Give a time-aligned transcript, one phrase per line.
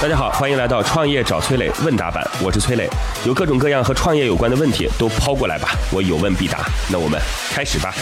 [0.00, 2.88] 大家好，欢迎来到创业找崔磊问答版，我是崔磊，
[3.26, 6.64] 有各种各样和创业有关的问题都抛过来吧，我有问必答。
[6.88, 7.20] 那我们
[7.50, 7.92] 开始吧。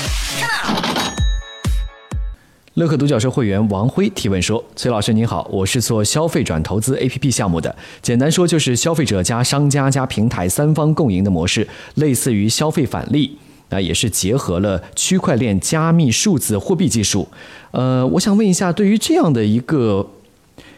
[2.75, 13.39] 乐客独角兽会员王辉提问说：“崔老师您好，我是做消费转投资 APP 项目的，简单说就是消费者加商家加平台三方共赢的模式，类似于消费返利，
[13.71, 17.27] 那也是结合了区块链加密数字货币技术。
[17.71, 20.07] 呃，我想问一下，对于这样的一个，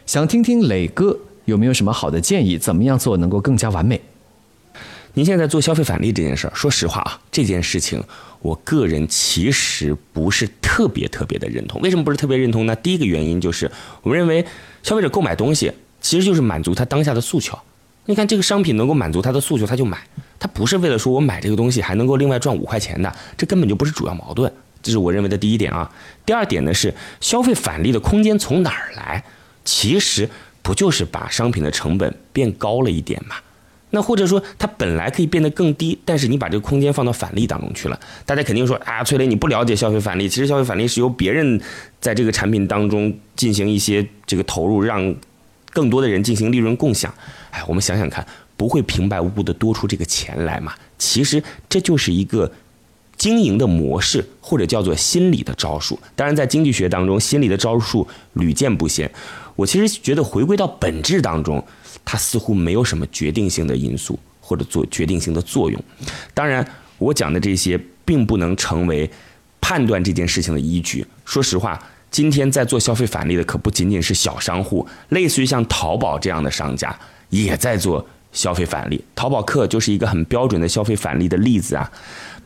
[0.09, 4.01] 想听听磊哥有没有什么好的建议，怎么样做能够更加完美？”
[5.13, 8.03] 您现在做消费返利这件事儿，说实话啊，这件事情
[8.41, 11.79] 我个人其实不是特别特别的认同。
[11.81, 12.75] 为什么不是特别认同呢？
[12.77, 13.69] 第一个原因就是，
[14.01, 14.43] 我们认为
[14.81, 17.55] 消费者购买东西其实就是满足他当下的诉求。
[18.05, 19.99] 你看这个商品能够满足他的诉求，他就买，
[20.39, 24.51] 他不是为了说我买这个东西还能够另外赚五块钱的，这根本就不是主要矛盾。
[24.81, 25.87] 这是我认为的第一点啊。
[26.25, 26.91] 第二点呢是
[27.21, 29.23] 消费返利的空间从哪儿来？
[29.69, 30.27] 其实
[30.63, 33.35] 不就是把商品的成本变高了一点嘛？
[33.91, 41.61] 那或者说它本来可以变得更低，但是你把这个空间放到返利当中去了，大家肯定说啊，崔磊你不了解消费返利，其实消费返利是由别人
[42.01, 45.15] 在这个产品当中进行一些这个投入，让
[45.71, 47.13] 更多的人进行利润共享。
[47.51, 48.25] 哎，我们想想看，
[48.57, 50.73] 不会平白无故的多出这个钱来嘛？
[50.97, 52.51] 其实这就是一个
[53.17, 55.99] 经营的模式，或者叫做心理的招数。
[56.15, 59.11] 当然，在经济学当中，心理的招数屡见不鲜。
[59.59, 61.61] 我其实觉得回归到本质当中。
[62.05, 65.79] 它似乎没有什么决定性的因素或者做决定性的作用。
[66.33, 66.65] 当然，
[66.97, 69.07] 我讲的这些并不能成为
[69.61, 71.05] 判断这件事情的依据。
[71.23, 76.97] 说实话，今天在做消费返利的可不仅仅是小商户，类似于像淘宝这样的商家
[77.29, 79.03] 也在做消费返利。
[79.13, 81.91] 淘宝客就是一个很标准的消费返利的例子啊。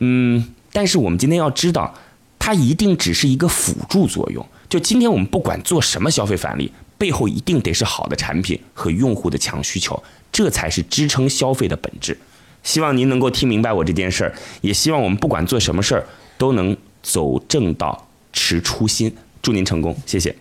[0.00, 1.94] 嗯，但是我们今天要知道，
[2.38, 4.46] 它一定只是一个辅助作用。
[4.68, 6.70] 就今天我们不管做什么消费返利。
[7.04, 10.02] 背后一定得是好的产品和用户的强需求，
[10.32, 12.16] 这才是支撑消费的本质。
[12.62, 16.06] 希望您能够听明白我这件事儿，也希望我们不管做什么事儿
[16.38, 19.14] 都能走正道、持初心。
[19.42, 20.34] 祝您成功，谢谢。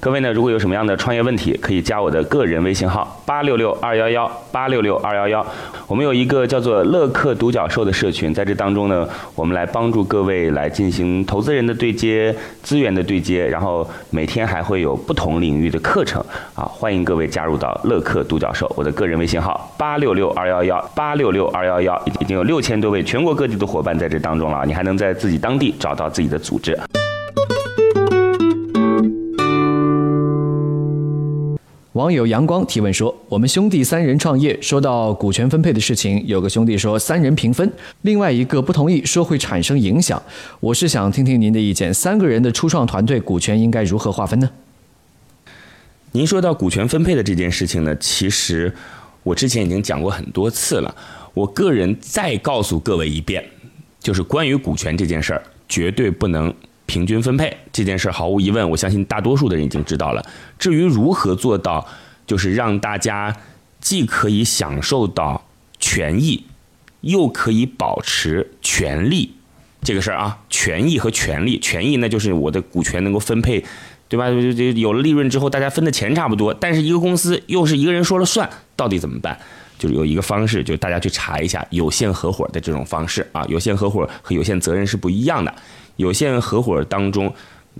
[0.00, 5.46] 各位呢，如果有什么样的创业问题，可以加我的个人微信号八六六二幺幺八六六二幺幺。
[5.86, 16.24] 我们有一个叫做乐客独角兽的社群，在这当中呢，我们来帮助各位来进行投资人的对接、资源的对接，然后每天还会有不同领域的课程
[16.54, 18.72] 啊，欢迎各位加入到乐客独角兽。
[18.74, 26.78] 我的个人微信号八六六二幺幺八六六二幺幺，已经有六千多位全国各地的伙伴在这当中了，你还能在自己当地找到自己的组织。
[31.94, 37.68] 网友阳光提问说：“我们兄弟三人创业，说到股权分配的事情，有个兄弟说三人平分，
[38.02, 40.22] 另外一个不同意，说会产生影响。
[40.60, 44.48] 我是想听听您的意见，三个人的初创团队股权应该如何划分呢？”
[46.12, 48.72] 您说到股权分配的这件事情呢，其实
[49.24, 50.94] 我之前已经讲过很多次了。
[51.34, 53.44] 我个人再告诉各位一遍，
[53.98, 56.54] 就是关于股权这件事儿，绝对不能。
[56.90, 60.26] 平均分配这件事毫无疑问，我相信大多数的人已经知道了。
[60.58, 61.86] 至于如何做到，
[62.26, 63.36] 就是让大家
[63.80, 65.46] 既可以享受到
[65.78, 66.44] 权益，
[67.02, 69.34] 又可以保持权利，
[69.84, 73.64] 这个事儿啊，权益和权利，权益那就是我的股权能够分配，
[74.08, 74.28] 对吧？
[74.74, 79.38] 有了利润之后，大家分的钱差不多，但是一个公司又是一个人说了算，到底怎么办？
[79.80, 85.52] 就是有一个方式，就是大家去查一下有限合伙的这种方式啊，有限合伙和有限责任是不一样的。
[85.96, 87.32] 有限合伙当中，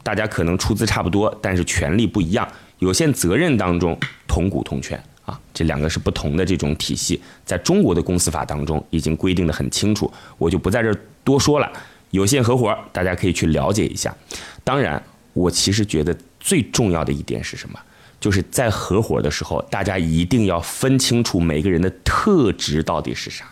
[0.03, 2.49] 大家可能出资差不多，但是权利不一样。
[2.79, 3.95] 有限责任当中，
[4.27, 10.91] 同股同权啊，这两个是不同的这种体系，在中国的公司法当中已经规定的很清楚，我就不在这
[11.23, 11.71] 多说了。
[12.13, 14.17] 有限合伙大家可以去了解一下。
[14.65, 15.03] 当然，
[15.35, 17.79] 我其实觉得最重要的一点是什么？
[18.21, 23.47] 就是在合伙的时候，大家一定要分清楚每个人的特质到底是啥。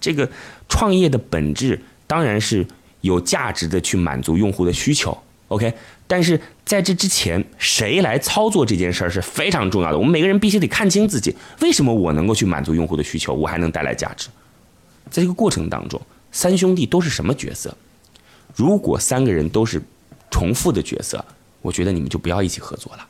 [0.00, 0.28] 这个
[0.68, 2.64] 创业的本质当然是。
[3.02, 5.18] 有价值的去满足用户的需求
[5.48, 5.74] ，OK，
[6.06, 9.98] 但是在这之前，谁来操作这件事儿是非常重要的。
[9.98, 14.28] 我们每个人必须得看清自己，为什么我能够去满足用户的需求，我还能带来价值。
[15.10, 16.00] 在这个过程当中，
[16.30, 17.76] 三兄弟都是什么角色？
[18.54, 19.82] 如果三个人都是
[20.30, 21.24] 重复的角色，
[21.60, 23.04] 我觉得你们就不要一起合作了。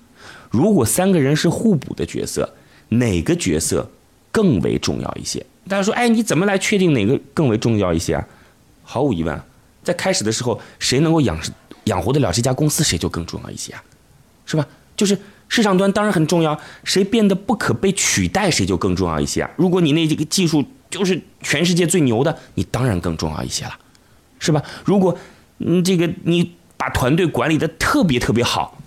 [0.52, 2.54] 如果三个人是互补的角色，
[2.90, 3.90] 哪个角色
[4.30, 5.44] 更为重要一些？
[5.66, 8.24] 大家说，哎，你怎么来确定哪个更为重要一些啊？
[8.84, 9.42] 毫无疑问。
[9.82, 11.36] 在开始的时候，谁能够养
[11.84, 13.82] 养活得了这家公司，谁就更重要一些啊，
[14.46, 14.64] 是吧？
[14.94, 15.18] 就是
[15.48, 19.50] 市场端当然很重要，谁变得不可被取代，谁就更重要一些啊。
[19.56, 23.76] 如果你那这个技术就是全世界最牛的，你当然更重要一些了，
[24.38, 24.62] 是吧？
[24.84, 25.16] 如果
[25.58, 28.78] 嗯这个你把团队管理的特别特别好，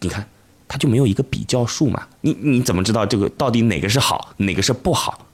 [0.00, 0.26] 你看
[0.68, 2.06] 它就没有一个比较数嘛？
[2.20, 5.26] 你你怎么知道这个到底哪个是好，哪个是不好？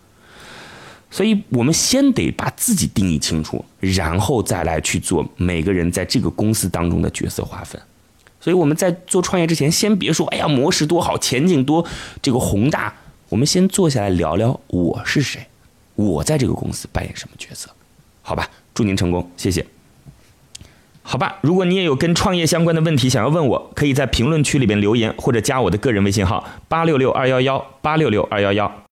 [1.10, 7.80] 所以我们先得把自己定义清楚，然后再来去做每个人在这个公司当中的角色划分。
[8.40, 11.86] 所以我们在做创业之前，先别说“哎呀，模式多好，前景多
[12.20, 12.92] 这个宏大”，
[13.28, 15.46] 我们先坐下来聊聊我是谁，
[15.94, 17.70] 我在这个公司扮演什么角色，
[18.22, 18.48] 好吧？
[18.74, 19.64] 祝您成功，谢谢。
[21.12, 28.72] 好吧，如果你也有跟创业相关的问题想要问我，可以在评论区里面留言，或者加我的个人微信号八六六二幺幺八六六二幺幺。